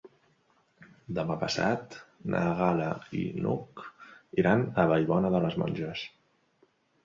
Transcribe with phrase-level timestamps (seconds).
[1.17, 1.97] Demà passat
[2.35, 2.89] na Gal·la
[3.21, 3.87] i n'Hug
[4.45, 6.11] iran a Vallbona de les Monges.